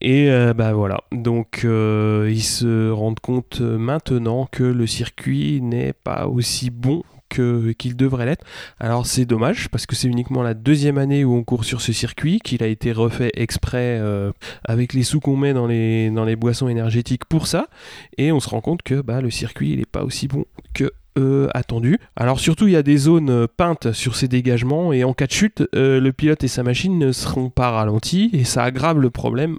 [0.00, 6.70] Et bah voilà, donc ils se rendent compte maintenant que le circuit n'est pas aussi
[6.70, 8.44] bon qu'il devrait l'être.
[8.78, 11.92] Alors c'est dommage parce que c'est uniquement la deuxième année où on court sur ce
[11.92, 14.32] circuit, qu'il a été refait exprès euh,
[14.64, 17.68] avec les sous qu'on met dans les, boissons énergétiques pour ça.
[18.16, 21.48] Et on se rend compte que bah, le circuit n'est pas aussi bon que euh,
[21.52, 21.98] attendu.
[22.16, 25.26] Alors surtout il y a des zones euh, peintes sur ces dégagements et en cas
[25.26, 29.10] de chute le pilote et sa machine ne seront pas ralentis et ça aggrave le
[29.10, 29.56] problème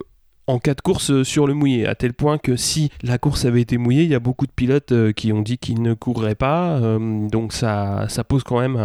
[0.49, 3.61] en cas de course sur le mouillé, à tel point que si la course avait
[3.61, 6.33] été mouillée, il y a beaucoup de pilotes euh, qui ont dit qu'ils ne courraient
[6.33, 8.75] pas, euh, donc ça, ça pose quand même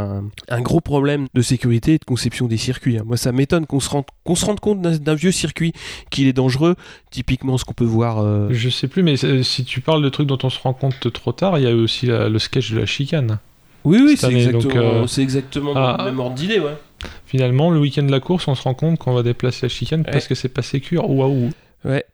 [0.48, 2.98] un, gros problème de sécurité et de conception des circuits.
[3.04, 5.72] Moi, ça m'étonne qu'on se rende, qu'on se rende compte d'un vieux circuit
[6.10, 6.76] qu'il est dangereux,
[7.10, 8.18] typiquement ce qu'on peut voir.
[8.18, 11.10] Euh, Je sais plus, mais si tu parles de trucs dont on se rend compte
[11.12, 13.38] trop tard, il y a aussi le sketch de la chicane.
[13.84, 16.76] Oui, oui, c'est exactement, exactement ah, le même ordre d'idée, ouais.
[17.26, 20.04] Finalement, le week-end de la course, on se rend compte qu'on va déplacer la chicane
[20.04, 21.08] parce que c'est pas sécure.
[21.10, 21.50] Waouh!
[21.84, 22.04] Ouais.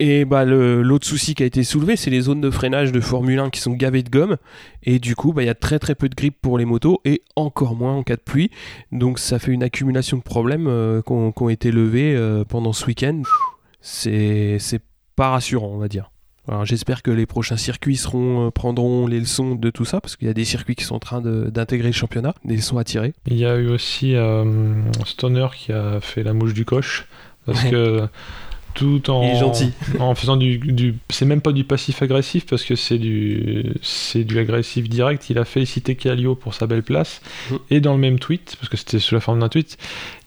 [0.00, 3.38] Et bah, l'autre souci qui a été soulevé, c'est les zones de freinage de Formule
[3.38, 4.36] 1 qui sont gavées de gomme.
[4.82, 7.00] Et du coup, bah, il y a très très peu de grip pour les motos
[7.04, 8.50] et encore moins en cas de pluie.
[8.90, 12.86] Donc ça fait une accumulation de problèmes euh, qui ont été levés euh, pendant ce
[12.86, 13.22] week-end.
[13.80, 14.58] C'est
[15.14, 16.10] pas rassurant, on va dire.
[16.48, 20.28] Alors j'espère que les prochains circuits seront, prendront les leçons de tout ça, parce qu'il
[20.28, 23.14] y a des circuits qui sont en train d'intégrer le championnat, des leçons à tirer.
[23.26, 24.14] Il y a eu aussi
[25.06, 27.06] Stoner qui a fait la mouche du coche,
[27.46, 28.08] parce que
[28.74, 29.72] tout en, gentil.
[30.00, 34.24] en faisant du, du c'est même pas du passif agressif parce que c'est du c'est
[34.24, 37.54] du agressif direct il a félicité Calio pour sa belle place mmh.
[37.70, 39.78] et dans le même tweet parce que c'était sous la forme d'un tweet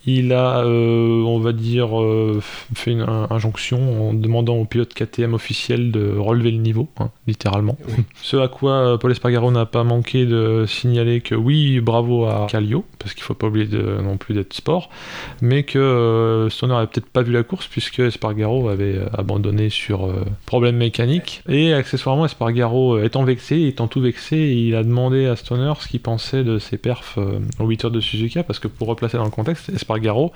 [0.07, 5.33] il a, euh, on va dire, euh, fait une injonction en demandant au pilote KTM
[5.33, 7.77] officiel de relever le niveau, hein, littéralement.
[8.21, 12.47] Ce à quoi euh, Paul Espargaro n'a pas manqué de signaler que oui, bravo à
[12.49, 14.89] Calio, parce qu'il ne faut pas oublier de, non plus d'être sport,
[15.41, 20.09] mais que Stoner n'avait peut-être pas vu la course puisque Espargaro avait abandonné sur
[20.45, 21.43] problème mécanique.
[21.49, 25.99] Et accessoirement, Espargaro étant vexé, étant tout vexé, il a demandé à Stoner ce qu'il
[25.99, 27.19] pensait de ses perfs
[27.59, 30.31] aux 8 heures de Suzuka, parce que pour replacer dans le contexte, Espargaro Garo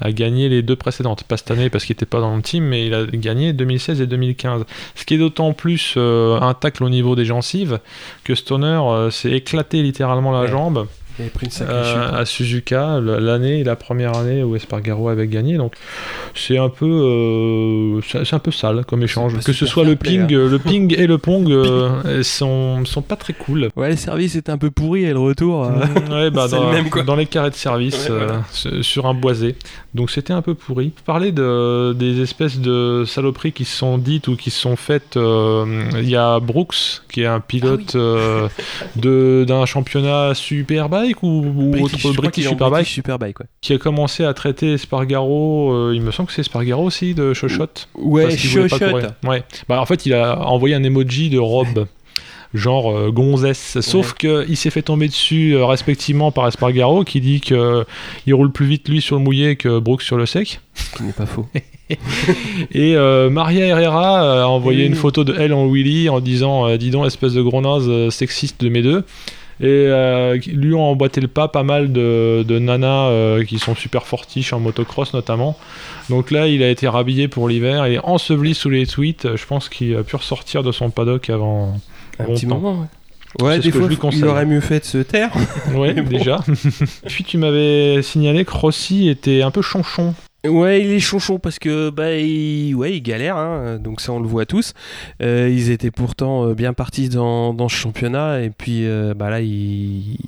[0.00, 1.24] a gagné les deux précédentes.
[1.24, 4.00] Pas cette année parce qu'il n'était pas dans le team, mais il a gagné 2016
[4.00, 4.64] et 2015.
[4.94, 7.80] Ce qui est d'autant plus euh, un tacle au niveau des gencives
[8.24, 10.86] que Stoner euh, s'est éclaté littéralement la jambe.
[11.20, 15.56] Il pris une euh, à Suzuka, l'année, la première année où Espargaro avait gagné.
[15.56, 15.74] Donc
[16.34, 19.38] c'est un peu, euh, c'est un peu sale comme échange.
[19.38, 20.48] Que ce soit le ping, hein.
[20.50, 23.68] le ping et le pong euh, sont, sont pas très cool.
[23.76, 25.70] Ouais, le service est un peu pourri et le retour.
[25.70, 28.08] Mm, ouais, bah, dans, même, dans, les carrés de service
[28.80, 29.54] sur un boisé.
[29.94, 30.92] Donc c'était un peu pourri.
[31.06, 35.16] Parler de des espèces de saloperies qui se sont dites ou qui se sont faites.
[35.16, 38.48] Il y a Brooks qui est un pilote ah
[38.96, 44.34] de d'un championnat super bas ou, British, autre British Superbike, Superbike qui a commencé à
[44.34, 47.66] traiter Espargaro, euh, il me semble que c'est Espargaro aussi de Chochot.
[47.94, 48.76] Ouais, Chochot.
[49.24, 49.42] Ouais.
[49.68, 51.86] Bah, en fait, il a envoyé un emoji de robe.
[52.54, 53.80] genre euh, gonzesse.
[53.80, 57.84] Sauf que qu'il s'est fait tomber dessus euh, respectivement par Espargaro qui dit que
[58.28, 60.60] il roule plus vite lui sur le mouillé que Brooks sur le sec.
[60.74, 61.48] Ce qui n'est pas faux.
[62.70, 62.94] et
[63.28, 67.32] Maria Herrera a envoyé une photo de elle en Willy en disant Dis donc, espèce
[67.32, 69.04] de gros naze sexiste de mes deux
[69.60, 74.06] et euh, lui ont emboîté le pas pas mal de, nanas euh, qui sont super
[74.06, 75.56] fortiches en motocross notamment.
[76.10, 79.36] Donc là, il a été rhabillé pour l'hiver et enseveli sous les tweets.
[79.36, 81.78] Je pense qu'il a pu ressortir de son paddock avant
[82.18, 82.88] un petit moment.
[83.40, 85.32] Ouais, des fois, il aurait mieux fait de se taire.
[85.74, 86.38] ouais, déjà.
[87.06, 90.14] Puis tu m'avais signalé que Rossi était un peu chonchon.
[90.46, 94.20] Ouais, il est chonchon parce que bah il, ouais, il galère, hein, donc ça on
[94.20, 94.74] le voit tous.
[95.22, 99.30] Euh, ils étaient pourtant euh, bien partis dans, dans ce championnat et puis euh, bah
[99.30, 100.18] là ils,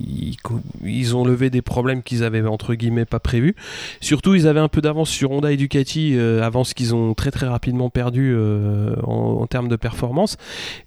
[0.82, 3.54] ils, ont levé des problèmes qu'ils avaient entre guillemets pas prévus.
[4.00, 7.46] Surtout ils avaient un peu d'avance sur Honda et Ducati, avance qu'ils ont très très
[7.46, 8.34] rapidement perdu
[9.02, 10.38] en, termes de performance.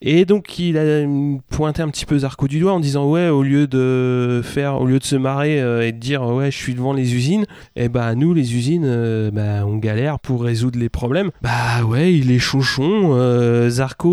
[0.01, 1.05] Et donc il a
[1.49, 4.87] pointé un petit peu Zarco du doigt en disant ouais au lieu de faire, au
[4.87, 7.43] lieu de se marrer et de dire ouais je suis devant les usines,
[7.75, 8.87] et eh bah nous les usines
[9.19, 11.31] euh, bah, on galère pour résoudre les problèmes.
[11.41, 13.11] Bah ouais, il est chonchon.
[13.13, 13.69] Euh,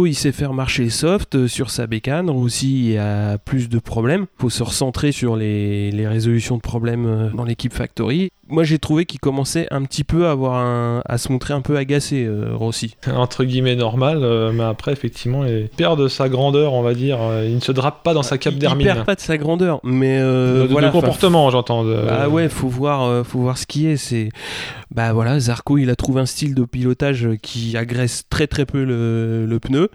[0.06, 2.30] il sait faire marcher soft euh, sur sa bécane.
[2.30, 4.26] Aussi, il a plus de problèmes.
[4.38, 8.30] Faut se recentrer sur les, résolutions de problèmes dans l'équipe Factory.
[8.48, 11.76] Moi, j'ai trouvé qu'il commençait un petit peu à, avoir à se montrer un peu
[11.76, 12.96] agacé, Rossi.
[13.12, 14.20] Entre guillemets normal,
[14.52, 17.18] mais après, effectivement, il perd de sa grandeur, on va dire.
[17.44, 18.86] Il ne se drape pas dans sa cape d'hermine.
[18.86, 21.84] Il perd pas de sa grandeur, mais de, voilà, comportement, j'entends.
[22.08, 23.96] Ah ouais, faut voir, faut voir ce qui est.
[23.96, 24.30] C'est
[24.96, 28.84] bah voilà, Zarco il a trouvé un style de pilotage qui agresse très très peu
[28.84, 29.90] le, pneu.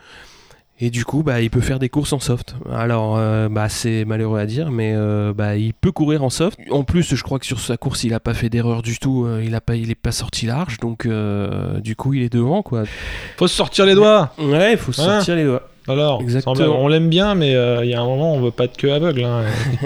[0.84, 2.56] Et du coup, bah, il peut faire des courses en soft.
[2.74, 6.58] Alors, euh, bah, c'est malheureux à dire, mais euh, bah, il peut courir en soft.
[6.72, 9.26] En plus, je crois que sur sa course, il n'a pas fait d'erreur du tout.
[9.26, 12.63] Euh, il a pas, il est pas sorti large, donc du coup, il est devant,
[12.63, 12.84] quoi.
[13.38, 14.34] Faut se sortir les doigts.
[14.39, 15.67] Ouais, il faut se sortir les doigts.
[15.88, 16.24] Alors,
[16.58, 17.52] on l'aime bien, mais
[17.84, 19.24] il y a un moment, on veut pas être que aveugle.
[19.24, 19.44] Hein.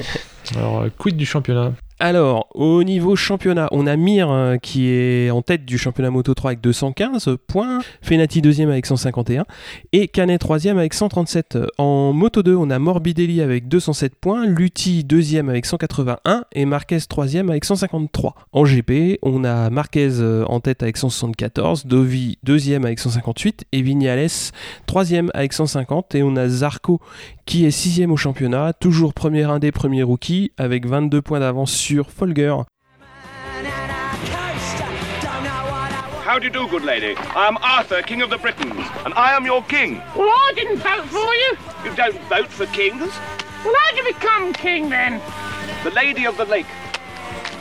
[0.56, 1.74] Alors, quid du championnat?
[1.98, 6.34] Alors, au niveau championnat, on a Mir euh, qui est en tête du championnat Moto
[6.34, 9.46] 3 avec 215 points, Fenati deuxième avec 151
[9.94, 11.58] et Canet troisième avec 137.
[11.78, 17.00] En Moto 2, on a Morbidelli avec 207 points, Lutti deuxième avec 181 et Marquez
[17.08, 18.36] troisième avec 153.
[18.52, 23.82] En GP, on a Marquez euh, en tête avec 174, Dovi deuxième avec 158 et
[23.82, 24.28] Vignales
[24.86, 27.00] troisième avec 150 et on a Zarco
[27.46, 32.10] qui est sixième au championnat, toujours premier indé, premier rookie avec 22 points d'avance sur
[32.12, 32.56] Folger.
[36.26, 37.16] How do you do, good lady?
[37.36, 40.02] I am Arthur, King of the Britons, and I am your king.
[40.18, 41.56] Well, I didn't vote for you.
[41.86, 43.12] You don't vote for kings?
[43.64, 45.22] Well, how did you become king then?
[45.84, 46.66] The Lady of the Lake.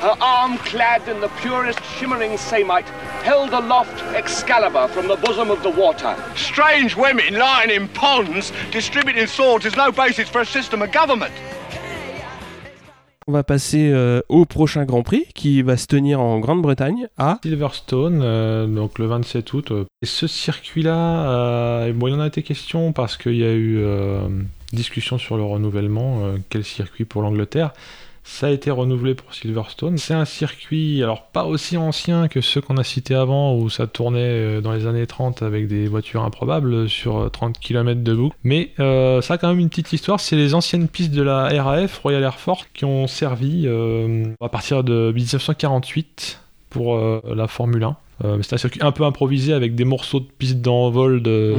[0.05, 2.87] Her arm clad in the purest shimmering samite
[3.23, 6.15] held aloft Excalibur from the bosom of the water.
[6.37, 11.33] Strange women lying in ponds distributing swords is no basis for a system of government.
[13.27, 17.39] On va passer euh, au prochain Grand Prix qui va se tenir en Grande-Bretagne à
[17.43, 19.73] Silverstone, euh, donc le 27 août.
[20.03, 23.83] Et ce circuit-là, bon, il en a été question parce qu'il y a eu
[24.75, 26.35] discussion sur le renouvellement.
[26.51, 27.73] quel circuit pour l'Angleterre
[28.25, 29.99] ça a été renouvelé pour Silverstone.
[29.99, 33.87] C'est un circuit, alors pas aussi ancien que ceux qu'on a cités avant, où ça
[33.87, 38.15] tournait euh, dans les années 30 avec des voitures improbables sur 30 euh, km de
[38.15, 38.37] boucle.
[38.43, 40.21] Mais euh, ça a quand même une petite histoire.
[40.21, 43.69] C'est les anciennes pistes de la RAF, Royal Air Force, qui ont servi
[44.41, 47.97] à partir de 1948 pour la Formule 1.
[48.23, 51.57] Euh, c'est un circuit un peu improvisé avec des morceaux de piste d'envol de,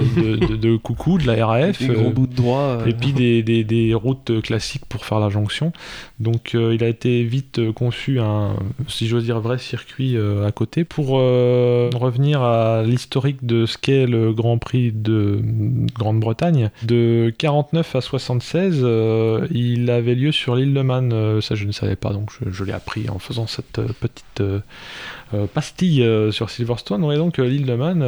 [0.56, 1.80] de, coucou de la RAF.
[1.80, 2.60] Des gros euh, bouts de droit.
[2.60, 2.86] Euh.
[2.86, 5.74] Et puis des, des, des, routes classiques pour faire la jonction.
[6.20, 8.56] Donc il a été vite conçu un,
[8.88, 10.84] si j'ose dire, vrai circuit à côté.
[10.84, 15.40] Pour revenir à l'historique de ce qu'est le Grand Prix de
[15.98, 18.86] Grande-Bretagne, de 49 à 76,
[19.52, 21.42] il avait lieu sur l'île de Man.
[21.42, 24.42] ça je ne savais pas, donc je, je l'ai appris en faisant cette petite
[25.36, 27.04] euh, pastille euh, sur Silverstone.
[27.04, 28.04] On est donc euh, l'île de Man,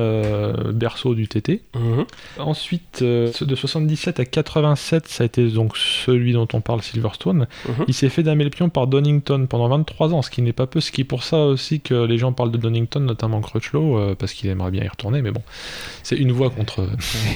[0.74, 1.62] berceau du TT.
[1.76, 2.06] Mhm.
[2.40, 7.48] Ensuite, de 77 à 87, ça a été donc celui dont on parle, Silverstone.
[7.68, 7.86] Mhm.
[7.88, 10.68] Il s'est fait damer le pion par Donington pendant 23 ans, ce qui n'est pas
[10.68, 14.16] peu, ce qui est pour ça aussi que les gens parlent de Donington, notamment Crutchlow,
[14.16, 15.42] parce qu'il aimerait bien y retourner, mais bon,
[16.04, 16.88] c'est une voix contre.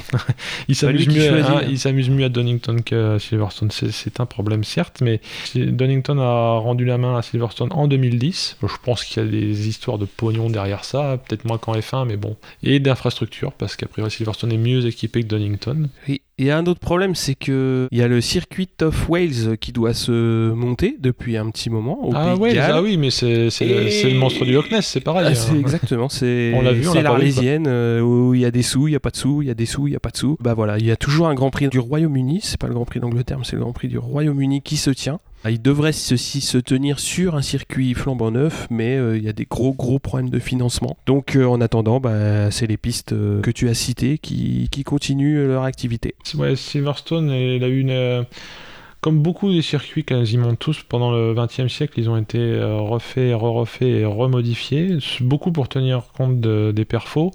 [0.67, 3.71] il s'amuse mieux, hein, s'amuse mieux à Donington qu'à Silverstone.
[3.71, 5.21] C'est un problème certes, mais
[5.56, 8.58] Donington a rendu la main à Silverstone en 2010.
[8.62, 12.06] Je pense qu'il y a des histoire de pognon derrière ça, peut-être moins qu'en F1,
[12.06, 12.36] mais bon.
[12.62, 15.89] Et d'infrastructure, parce qu'à priori Silverstone est mieux équipé que Donington.
[16.08, 16.22] Oui.
[16.38, 19.58] Il y a un autre problème, c'est que il y a le circuit of Wales
[19.60, 22.10] qui doit se monter depuis un petit moment.
[22.13, 25.28] ah, ah, oui, mais c'est le monstre du Loch Ness, c'est pareil.
[25.30, 25.60] Ah, c'est hein.
[25.60, 26.52] exactement, c'est
[27.02, 29.48] l'Arlésienne euh, où il y a des sous, il y a pas de sous, il
[29.48, 30.38] y a des sous, il y a pas de sous.
[30.39, 32.86] Bah voilà, il y a toujours un Grand Prix du Royaume-Uni, c'est pas le Grand
[32.86, 35.20] Prix d'Angleterre, mais c'est le Grand Prix du Royaume-Uni qui se tient.
[35.43, 39.30] Ah, il devrait ceci se tenir sur un circuit flambant neuf, mais euh, il y
[39.30, 40.97] a des gros gros problèmes de financement.
[41.08, 44.84] Donc euh, en attendant, bah, c'est les pistes euh, que tu as citées qui, qui
[44.84, 46.13] continuent leur activité.
[46.23, 48.25] Silverstone, il a eu une
[49.01, 53.35] comme beaucoup des circuits, quasiment tous, pendant le XXe siècle, ils ont été euh, refaits,
[53.35, 57.31] re-refaits et remodifiés, beaucoup pour tenir compte des perfos,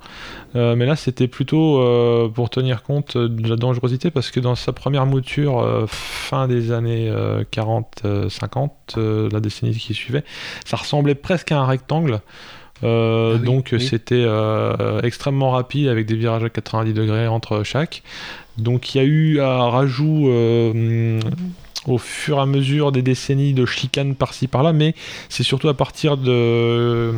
[0.55, 4.55] euh, mais là c'était plutôt euh, pour tenir compte de la dangerosité, parce que dans
[4.55, 7.13] sa première mouture, fin des années
[7.53, 10.23] 40-50, la décennie qui suivait,
[10.65, 12.21] ça ressemblait presque à un rectangle.
[12.83, 14.27] Ah donc c'était
[15.03, 18.03] extrêmement rapide avec des virages à 90 degrés entre chaque.
[18.59, 21.21] Donc il y a eu un rajout euh,
[21.87, 24.95] au fur et à mesure des décennies de chicanes par-ci par-là, mais
[25.29, 27.13] c'est surtout à partir de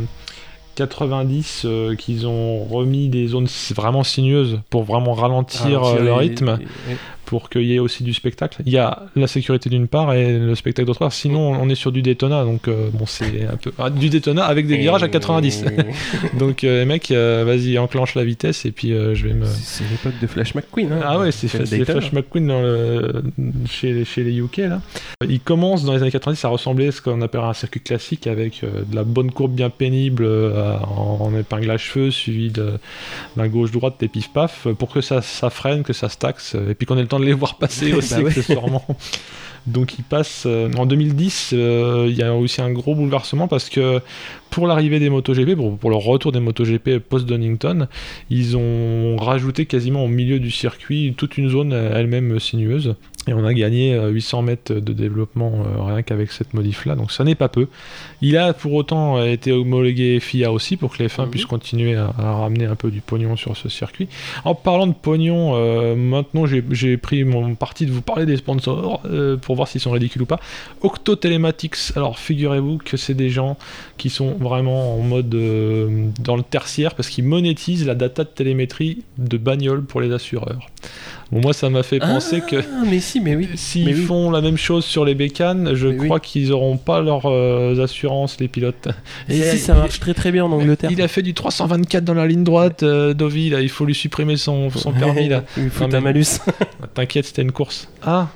[0.75, 6.59] 90 euh, qu'ils ont remis des zones vraiment sinueuses pour vraiment ralentir, euh, le rythme
[7.29, 8.63] pour qu'il y ait aussi du spectacle.
[8.65, 11.13] Il y a la sécurité d'une part et le spectacle d'autre part.
[11.13, 14.47] Sinon, on est sur du Daytona, donc euh, bon, c'est un peu ah, du Daytona
[14.47, 15.65] avec des virages à 90.
[16.39, 19.45] donc euh, les mecs, euh, vas-y, enclenche la vitesse et puis je vais me.
[19.45, 20.91] C'est l'époque de Flash McQueen.
[20.91, 23.23] Hein, ah ouais, c'est Flash McQueen dans le...
[23.67, 24.81] chez, chez les UK là.
[25.29, 28.27] Il commence dans les années 90 à ressembler à ce qu'on appelle un circuit classique
[28.27, 34.09] avec de la bonne courbe bien pénible en, épingle à cheveux suivi d'un gauche-droite des
[34.09, 37.18] pif-paf pour que ça, ça freine, que ça staxe et puis qu'on ait le temps
[37.19, 38.85] de les voir passer aussi, bah accessoirement.
[39.67, 43.69] Donc il passe euh, en 2010, euh, il y a aussi un gros bouleversement parce
[43.69, 44.01] que
[44.51, 47.87] pour l'arrivée des MotoGP, pour, pour le retour des MotoGP post-Donington,
[48.31, 52.95] ils ont rajouté quasiment au milieu du circuit toute une zone elle-même sinueuse.
[53.27, 57.13] Et on a gagné 800 euh, mètres de développement euh, rien qu'avec cette modif-là, donc
[57.13, 57.69] ça n'est pas peu.
[58.23, 61.31] Il a pour autant été homologué FIA aussi pour que les fins mhm.
[61.31, 64.09] puissent continuer à, ramener un peu du pognon sur ce circuit.
[64.45, 69.03] En parlant de pognon, euh, maintenant j'ai pris mon parti de vous parler des sponsors
[69.43, 70.41] pour voir s'ils sont ridicules ou pas.
[70.81, 73.59] Octo Telematics, alors figurez-vous que c'est des gens
[73.99, 79.03] qui sont vraiment en mode dans le tertiaire parce qu'ils monétisent la data de télémétrie
[79.19, 80.69] de bagnole pour les assureurs.
[81.31, 82.57] Bon, moi, ça m'a fait penser que.
[82.57, 83.49] Ah, mais si, mais oui.
[83.55, 87.83] S'ils font la même chose sur les bécanes, je crois qu'ils n'auront pas leurs euh,
[87.83, 88.89] assurances, les pilotes.
[89.29, 90.91] Et si, ça marche très très bien en Angleterre.
[90.91, 93.95] Il a fait du 324 dans la ligne droite, euh, Dovi, là, il faut lui
[93.95, 95.45] supprimer son, son permis, là.
[95.59, 96.41] il faut un malus.
[96.95, 97.89] T'inquiète, c'était une course.
[98.03, 98.29] Ah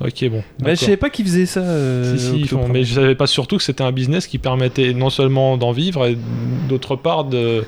[0.00, 0.42] Ok, bon.
[0.64, 1.60] Mais je savais pas qu'ils faisaient ça.
[1.60, 4.38] Euh, si, si, ils font, mais je savais pas surtout que c'était un business qui
[4.38, 6.18] permettait non seulement d'en vivre, et
[6.68, 7.64] d'autre part de,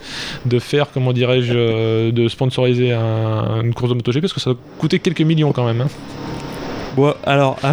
[0.47, 4.98] de faire, comment dirais-je, de sponsoriser une course de moto parce que ça a coûté
[4.98, 5.81] quelques millions quand même.
[5.81, 5.88] Hein.
[6.96, 7.59] Bon, alors.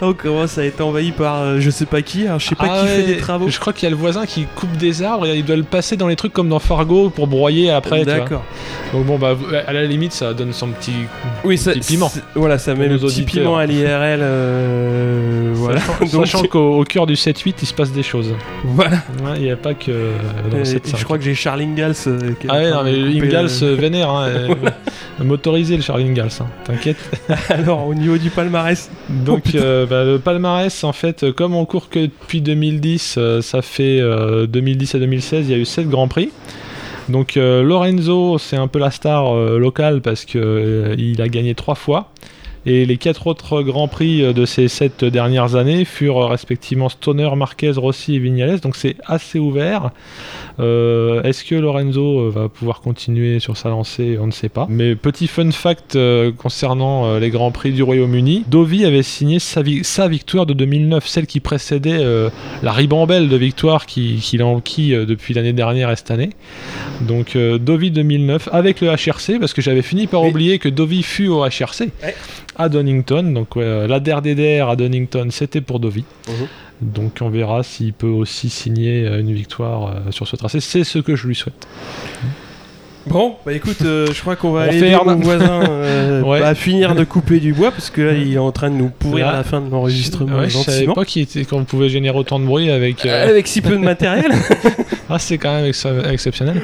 [0.00, 2.66] on commence à être envahi par euh, je sais pas qui, alors je sais pas
[2.68, 3.48] Ah qui fait des travaux.
[3.48, 5.62] Je crois qu'il y a le voisin qui coupe des arbres et il doit le
[5.62, 8.04] passer dans les trucs comme dans Fargo pour broyer après.
[8.04, 8.42] D'accord.
[8.92, 10.92] Donc bon, bah, à la limite, ça donne son petit.
[11.44, 12.10] Oui, ça, piment.
[12.34, 14.20] Voilà, ça met le petit piment à l'IRL.
[14.22, 15.80] euh, voilà.
[15.80, 18.34] Sachant, sachant qu'au au cœur du 7-8, il se passe des choses.
[18.64, 18.96] voilà.
[19.24, 20.12] Ouais, Il n'y a pas que euh,
[20.50, 21.94] dans le Et 7 je crois que j'ai Charles Ingalls.
[22.06, 24.28] euh, qui Ah ouais, non, mais Ingalls euh, euh, vénère, hein,
[25.24, 26.96] motorisé le Charlie Ingalls, hein, t'inquiète.
[27.48, 31.88] Alors, au niveau du palmarès, Donc euh, bah, le palmarès, en fait, comme on court
[31.88, 35.88] que depuis 2010, euh, ça fait euh, 2010 à 2016, il y a eu 7
[35.88, 36.30] grands prix.
[37.08, 41.76] Donc Lorenzo, c'est un peu la star locale parce que euh, il a gagné trois
[41.76, 42.10] fois.
[42.66, 46.88] Et les quatre autres grands prix euh, de ces sept dernières années furent euh, respectivement
[46.88, 48.60] Stoner, Marquez, Rossi et Vignales.
[48.60, 49.90] Donc c'est assez ouvert.
[50.58, 54.18] Euh, Est-ce que Lorenzo va pouvoir continuer sur sa lancée?
[54.20, 54.66] On ne sait pas.
[54.68, 55.96] Mais petit fun fact
[56.38, 61.06] concernant les grands prix du Royaume-Uni, Dovi avait signé sa, vi- sa victoire de 2009,
[61.06, 62.30] celle qui précédait euh,
[62.62, 66.30] la ribambelle de victoires qui- qu'il a enquis depuis l'année dernière et cette année.
[67.02, 70.30] Donc euh, Dovi 2009 avec le HRC, parce que j'avais fini par Oui.
[70.30, 72.14] oublier que Dovi fut au HRC Ouais.
[72.58, 73.22] À Donington.
[73.22, 76.04] Donc ouais, la DRDDR à Donington, c'était pour Dovi.
[76.28, 76.46] Mhm.
[76.82, 80.60] Donc on verra s'il peut aussi signer euh, une victoire euh, sur ce tracé.
[80.60, 81.66] C'est ce que je lui souhaite.
[83.08, 85.14] Bon, bah écoute, euh, je crois qu'on va On aider ferme.
[85.14, 86.42] mon voisin euh, Ouais.
[86.42, 88.88] à finir de couper du bois parce que là il est en train de nous
[88.90, 90.94] pourrir Là, la fin de l'enregistrement Ouais, je savais gentiment.
[90.94, 93.06] pas qu'il était- qu'on pouvait générer autant de bruit avec.
[93.06, 94.32] euh, Avec si peu de matériel.
[95.08, 96.60] Ah, c'est quand même ex- exceptionnel.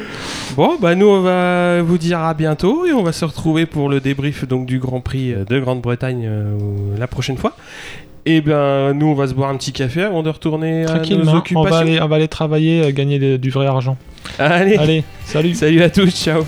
[0.57, 3.89] Bon, bah nous on va vous dire à bientôt et on va se retrouver pour
[3.89, 6.57] le débrief donc du Grand Prix euh, de Grande-Bretagne euh,
[6.99, 7.53] la prochaine fois.
[8.25, 11.29] Et bien nous on va se boire un petit café avant de retourner à nos
[11.29, 11.63] on occupations.
[11.65, 13.97] va aller, on va aller travailler, euh, gagner du vrai argent.
[14.39, 15.55] Allez, Allez, salut.
[15.55, 16.45] salut à tous, ciao.